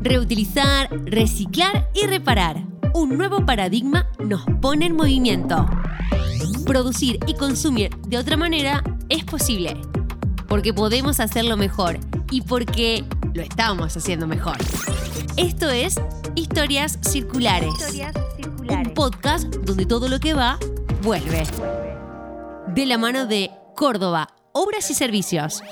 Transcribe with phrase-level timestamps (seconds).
[0.00, 2.64] Reutilizar, reciclar y reparar.
[2.94, 5.66] Un nuevo paradigma nos pone en movimiento.
[6.64, 9.76] Producir y consumir de otra manera es posible.
[10.48, 11.98] Porque podemos hacerlo mejor
[12.30, 13.04] y porque
[13.34, 14.56] lo estamos haciendo mejor.
[15.36, 16.00] Esto es
[16.34, 17.74] Historias Circulares.
[18.68, 20.58] Un podcast donde todo lo que va,
[21.02, 21.44] vuelve.
[22.74, 25.62] De la mano de Córdoba, Obras y Servicios.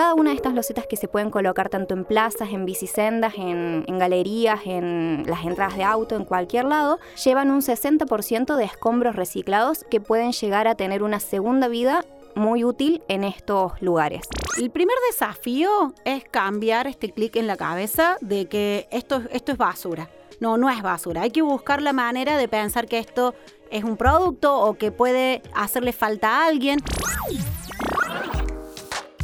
[0.00, 3.84] Cada una de estas losetas que se pueden colocar tanto en plazas, en bicisendas, en,
[3.98, 9.84] galerías, en las entradas de auto, en cualquier lado, llevan un 60% de escombros reciclados
[9.90, 14.22] que pueden llegar a tener una segunda vida muy útil en estos lugares.
[14.56, 19.58] El primer desafío es cambiar este clic en la cabeza de que esto, esto es
[19.58, 20.08] basura.
[20.40, 21.20] No, no es basura.
[21.20, 23.34] Hay que buscar la manera de pensar que esto
[23.70, 26.78] es un producto o que puede hacerle falta a alguien.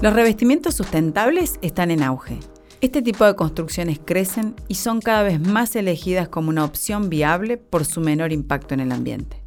[0.02, 2.38] Los revestimientos sustentables están en auge.
[2.82, 7.56] Este tipo de construcciones crecen y son cada vez más elegidas como una opción viable
[7.56, 9.42] por su menor impacto en el ambiente.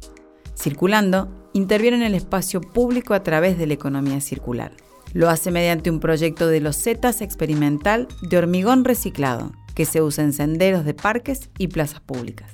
[0.56, 4.72] Circulando, interviene en el espacio público a través de la economía circular.
[5.12, 10.32] Lo hace mediante un proyecto de losetas experimental de hormigón reciclado que se usa en
[10.32, 12.50] senderos de parques y plazas públicas.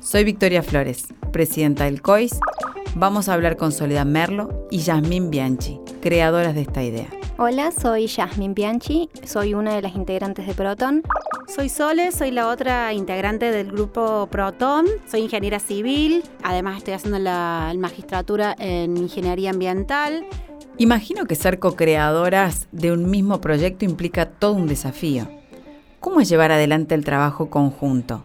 [0.00, 2.38] Soy Victoria Flores, presidenta del COIS.
[2.94, 7.08] Vamos a hablar con Soledad Merlo y Yasmín Bianchi, creadoras de esta idea.
[7.36, 11.02] Hola, soy Yasmin Bianchi, soy una de las integrantes de Proton.
[11.48, 17.18] Soy Sole, soy la otra integrante del grupo Proton, soy ingeniera civil, además estoy haciendo
[17.18, 20.24] la magistratura en ingeniería ambiental.
[20.78, 25.28] Imagino que ser co-creadoras de un mismo proyecto implica todo un desafío.
[25.98, 28.24] ¿Cómo es llevar adelante el trabajo conjunto?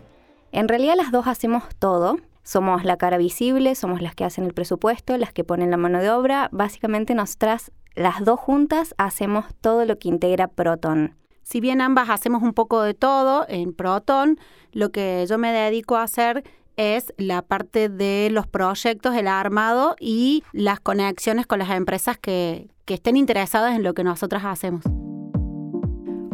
[0.52, 2.20] En realidad las dos hacemos todo.
[2.44, 6.00] Somos la cara visible, somos las que hacen el presupuesto, las que ponen la mano
[6.00, 6.50] de obra.
[6.52, 11.16] Básicamente nosotras, las dos juntas, hacemos todo lo que integra Proton.
[11.44, 14.40] Si bien ambas hacemos un poco de todo en Proton,
[14.72, 16.44] lo que yo me dedico a hacer
[16.78, 22.70] es la parte de los proyectos, el armado y las conexiones con las empresas que,
[22.86, 24.84] que estén interesadas en lo que nosotras hacemos.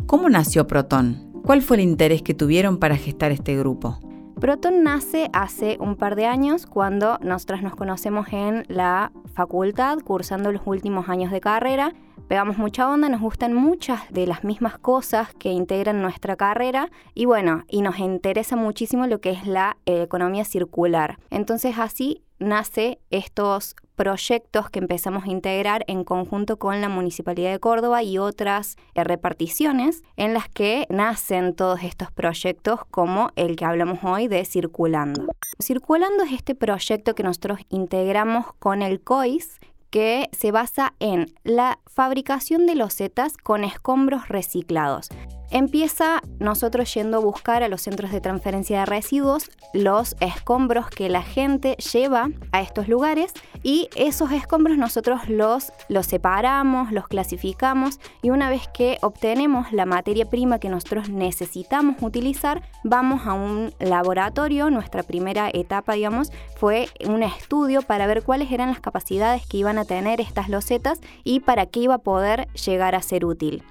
[0.05, 1.41] ¿Cómo nació Proton?
[1.43, 3.99] ¿Cuál fue el interés que tuvieron para gestar este grupo?
[4.39, 10.51] Proton nace hace un par de años cuando nosotras nos conocemos en la facultad, cursando
[10.51, 11.95] los últimos años de carrera.
[12.27, 17.25] Pegamos mucha onda, nos gustan muchas de las mismas cosas que integran nuestra carrera y
[17.25, 21.17] bueno, y nos interesa muchísimo lo que es la eh, economía circular.
[21.31, 27.59] Entonces así nace estos proyectos que empezamos a integrar en conjunto con la Municipalidad de
[27.59, 33.65] Córdoba y otras eh, reparticiones en las que nacen todos estos proyectos como el que
[33.65, 35.25] hablamos hoy de Circulando.
[35.61, 39.59] Circulando es este proyecto que nosotros integramos con el COIS
[39.89, 45.09] que se basa en la fabricación de losetas con escombros reciclados.
[45.49, 51.07] Empieza nosotros yendo a buscar a los centros de transferencia de residuos los escombros que
[51.09, 57.99] la gente lleva a estos lugares y esos escombros nosotros los, los separamos, los clasificamos
[58.21, 63.73] y una vez que obtenemos la materia prima que nosotros necesitamos utilizar, vamos a un
[63.79, 64.69] laboratorio.
[64.69, 69.77] Nuestra primera etapa, digamos, fue un estudio para ver cuáles eran las capacidades que iban
[69.77, 73.63] a tener estas losetas y para qué iba a poder llegar a ser útil.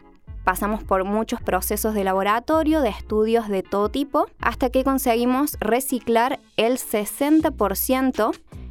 [0.46, 6.38] Pasamos por muchos procesos de laboratorio, de estudios de todo tipo, hasta que conseguimos reciclar
[6.56, 8.30] el 60%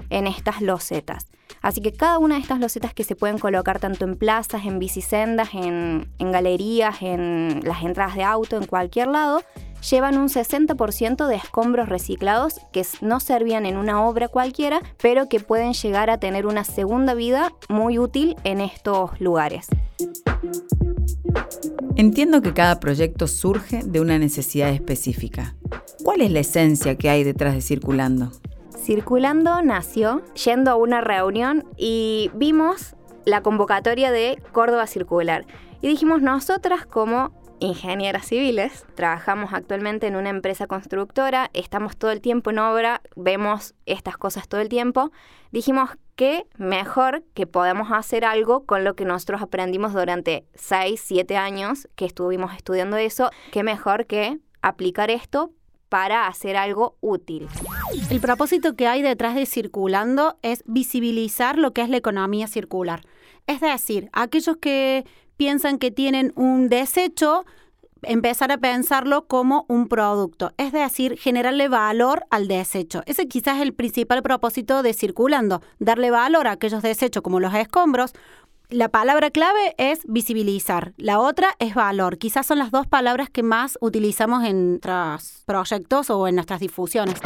[0.09, 1.27] en estas losetas.
[1.61, 4.79] Así que cada una de estas losetas que se pueden colocar tanto en plazas, en
[4.79, 9.41] bicisendas, en, en galerías, en las entradas de auto, en cualquier lado,
[9.89, 15.41] llevan un 60% de escombros reciclados que no servían en una obra cualquiera, pero que
[15.41, 19.67] pueden llegar a tener una segunda vida muy útil en estos lugares.
[21.97, 25.55] Entiendo que cada proyecto surge de una necesidad específica.
[26.03, 28.33] ¿Cuál es la esencia que hay detrás de Circulando?
[28.77, 35.45] Circulando nació yendo a una reunión y vimos la convocatoria de Córdoba Circular.
[35.81, 42.21] Y dijimos, nosotras como ingenieras civiles, trabajamos actualmente en una empresa constructora, estamos todo el
[42.21, 45.11] tiempo en obra, vemos estas cosas todo el tiempo,
[45.51, 51.37] dijimos que mejor que podemos hacer algo con lo que nosotros aprendimos durante 6, 7
[51.37, 55.51] años que estuvimos estudiando eso, que mejor que aplicar esto
[55.89, 57.47] para hacer algo útil.
[58.09, 63.01] El propósito que hay detrás de Circulando es visibilizar lo que es la economía circular.
[63.47, 65.05] Es decir, aquellos que
[65.37, 67.45] piensan que tienen un desecho,
[68.03, 73.01] empezar a pensarlo como un producto, es decir, generarle valor al desecho.
[73.05, 77.53] Ese quizás es el principal propósito de Circulando, darle valor a aquellos desechos como los
[77.53, 78.13] escombros,
[78.69, 82.17] La palabra clave es visibilizar, la otra es valor.
[82.17, 87.19] Quizás son las dos palabras que más utilizamos en nuestros proyectos o en nuestras difusiones.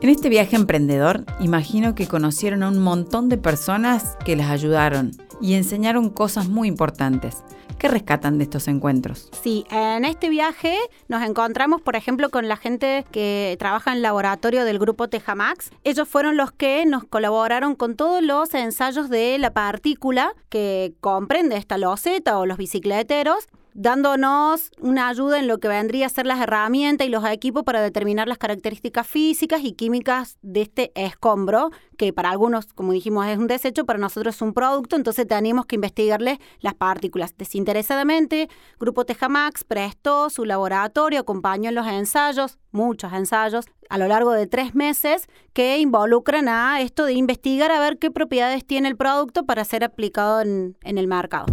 [0.00, 5.10] En este viaje emprendedor, imagino que conocieron a un montón de personas que les ayudaron
[5.40, 7.42] y enseñaron cosas muy importantes.
[7.78, 9.28] ¿Qué rescatan de estos encuentros?
[9.42, 10.78] Sí, en este viaje
[11.08, 15.70] nos encontramos, por ejemplo, con la gente que trabaja en el laboratorio del grupo Tejamax.
[15.84, 21.56] Ellos fueron los que nos colaboraron con todos los ensayos de la partícula que comprende
[21.56, 23.46] esta loseta o los bicicleteros
[23.76, 27.82] dándonos una ayuda en lo que vendría a ser las herramientas y los equipos para
[27.82, 33.36] determinar las características físicas y químicas de este escombro, que para algunos, como dijimos, es
[33.36, 37.36] un desecho, para nosotros es un producto, entonces tenemos que investigarle las partículas.
[37.36, 38.48] Desinteresadamente,
[38.80, 44.46] Grupo Tejamax prestó su laboratorio, acompañó en los ensayos, muchos ensayos, a lo largo de
[44.46, 49.44] tres meses, que involucran a esto de investigar a ver qué propiedades tiene el producto
[49.44, 51.46] para ser aplicado en el mercado.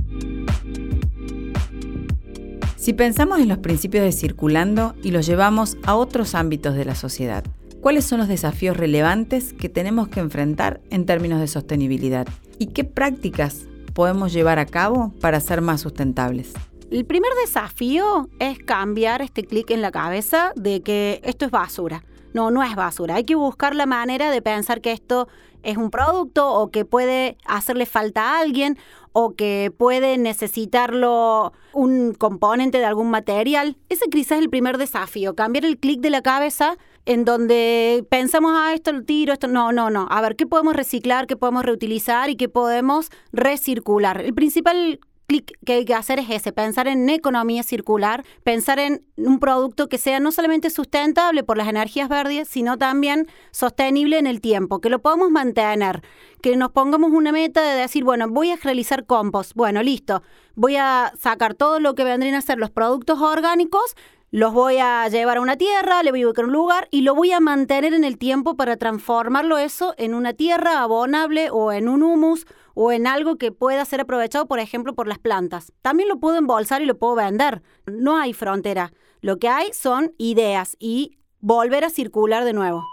[2.84, 6.96] Si pensamos en los principios de circulando y los llevamos a otros ámbitos de la
[6.96, 7.46] sociedad,
[7.80, 12.28] ¿cuáles son los desafíos relevantes que tenemos que enfrentar en términos de sostenibilidad?
[12.60, 16.52] ¿Y qué prácticas podemos llevar a cabo para ser más sustentables?
[16.92, 22.04] El primer desafío es cambiar este clic en la cabeza de que esto es basura.
[22.34, 23.16] No, no es basura.
[23.16, 25.28] Hay que buscar la manera de pensar que esto
[25.64, 28.78] es un producto o que puede hacerle falta a alguien
[29.14, 33.78] o que puede necesitarlo un componente de algún material.
[33.90, 38.54] Ese quizás es el primer desafío, cambiar el clic de la cabeza en donde pensamos,
[38.56, 40.08] ah, esto lo tiro, esto no, no, no.
[40.10, 44.22] A ver, ¿qué podemos reciclar, qué podemos reutilizar y qué podemos recircular?
[44.22, 45.00] El principal
[45.42, 49.98] que hay que hacer es ese, pensar en economía circular, pensar en un producto que
[49.98, 54.90] sea no solamente sustentable por las energías verdes, sino también sostenible en el tiempo, que
[54.90, 56.02] lo podamos mantener,
[56.42, 60.24] que nos pongamos una meta de decir, bueno, voy a realizar compost, bueno, listo,
[60.56, 63.96] voy a sacar todo lo que vendrían a ser los productos orgánicos,
[64.34, 67.14] los voy a llevar a una tierra, le voy a buscar un lugar y lo
[67.14, 71.88] voy a mantener en el tiempo para transformarlo eso en una tierra abonable o en
[71.88, 75.72] un humus o en algo que pueda ser aprovechado, por ejemplo, por las plantas.
[75.82, 77.62] También lo puedo embolsar y lo puedo vender.
[77.86, 78.94] No hay frontera.
[79.22, 82.86] Lo que hay son ideas y volver a circular de nuevo.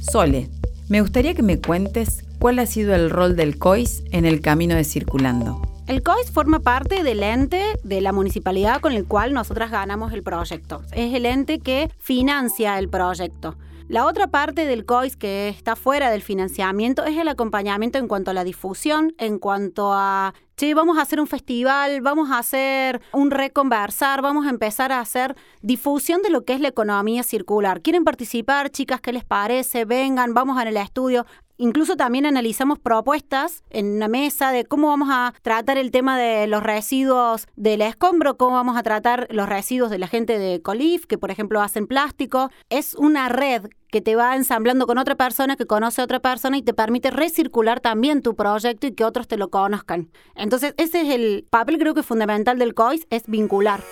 [0.00, 0.48] Sole,
[0.88, 4.74] me gustaría que me cuentes cuál ha sido el rol del COIS en el camino
[4.74, 5.62] de Circulando.
[5.86, 10.22] El COIS forma parte del ente de la municipalidad con el cual nosotras ganamos el
[10.22, 10.82] proyecto.
[10.92, 13.56] Es el ente que financia el proyecto.
[13.90, 18.30] La otra parte del COIS que está fuera del financiamiento es el acompañamiento en cuanto
[18.30, 23.00] a la difusión, en cuanto a, che, vamos a hacer un festival, vamos a hacer
[23.12, 27.82] un reconversar, vamos a empezar a hacer difusión de lo que es la economía circular.
[27.82, 29.00] ¿Quieren participar, chicas?
[29.00, 29.84] ¿Qué les parece?
[29.84, 31.26] Vengan, vamos al estudio.
[31.62, 36.46] Incluso también analizamos propuestas en una mesa de cómo vamos a tratar el tema de
[36.46, 41.04] los residuos del escombro, cómo vamos a tratar los residuos de la gente de Colif,
[41.04, 42.48] que por ejemplo hacen plástico.
[42.70, 46.56] Es una red que te va ensamblando con otra persona que conoce a otra persona
[46.56, 50.08] y te permite recircular también tu proyecto y que otros te lo conozcan.
[50.34, 53.82] Entonces, ese es el papel creo que fundamental del COIS, es vincular.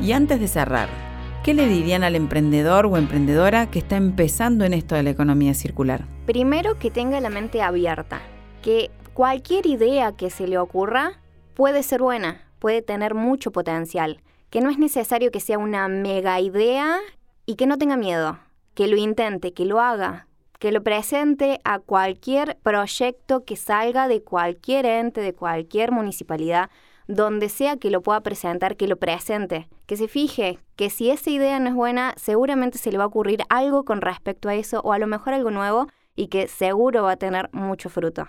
[0.00, 1.09] Y antes de cerrar,
[1.42, 5.54] ¿Qué le dirían al emprendedor o emprendedora que está empezando en esto de la economía
[5.54, 6.04] circular?
[6.26, 8.20] Primero que tenga la mente abierta,
[8.60, 11.12] que cualquier idea que se le ocurra
[11.54, 14.20] puede ser buena, puede tener mucho potencial,
[14.50, 16.98] que no es necesario que sea una mega idea
[17.46, 18.38] y que no tenga miedo,
[18.74, 20.26] que lo intente, que lo haga,
[20.58, 26.68] que lo presente a cualquier proyecto que salga de cualquier ente, de cualquier municipalidad,
[27.10, 31.28] donde sea que lo pueda presentar, que lo presente, que se fije que si esa
[31.28, 34.80] idea no es buena, seguramente se le va a ocurrir algo con respecto a eso
[34.84, 38.28] o a lo mejor algo nuevo y que seguro va a tener mucho fruto.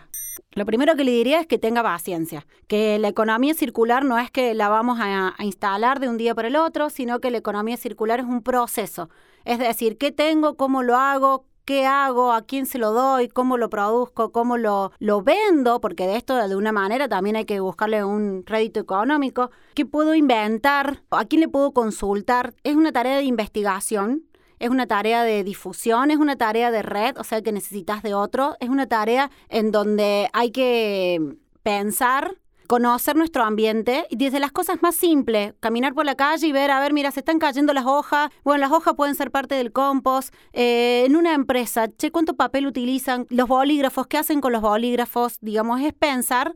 [0.53, 4.31] Lo primero que le diría es que tenga paciencia, que la economía circular no es
[4.31, 7.37] que la vamos a, a, instalar de un día para el otro, sino que la
[7.37, 9.09] economía circular es un proceso.
[9.45, 10.57] Es decir, ¿qué tengo?
[10.57, 11.45] ¿Cómo lo hago?
[11.71, 16.05] Qué hago, a quién se lo doy, cómo lo produzco, cómo lo, lo vendo, porque
[16.05, 21.01] de esto de una manera también hay que buscarle un rédito económico, qué puedo inventar,
[21.11, 22.53] a quién le puedo consultar.
[22.65, 24.25] Es una tarea de investigación,
[24.59, 28.15] es una tarea de difusión, es una tarea de red, o sea que necesitas de
[28.15, 32.35] otro, es una tarea en donde hay que pensar
[32.71, 36.71] conocer nuestro ambiente y desde las cosas más simples, caminar por la calle y ver,
[36.71, 39.73] a ver, mira, se están cayendo las hojas, bueno, las hojas pueden ser parte del
[39.73, 43.27] compost, eh, en una empresa, che, ¿cuánto papel utilizan?
[43.29, 45.37] Los bolígrafos, ¿qué hacen con los bolígrafos?
[45.41, 46.53] Digamos, es pensar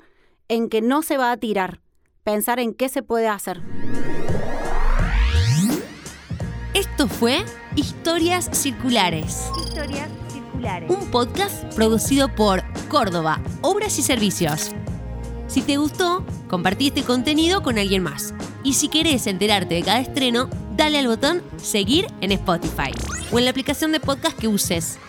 [0.47, 1.81] en que no se va a tirar,
[2.23, 3.61] pensar en qué se puede hacer.
[6.73, 7.43] Esto fue
[7.75, 9.51] Historias Circulares.
[9.65, 14.73] Historias Circulares Un podcast producido por Córdoba, Obras y Servicios.
[15.55, 18.33] Si te gustó, compartí este contenido con alguien más.
[18.65, 22.91] Y si querés enterarte de cada estreno, dale al botón seguir en Spotify
[23.31, 24.99] o en la aplicación de podcast que uses.